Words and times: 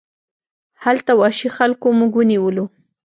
هلته 0.83 1.11
وحشي 1.19 1.49
خلکو 1.57 1.87
موږ 1.99 2.11
ونیولو. 2.17 2.65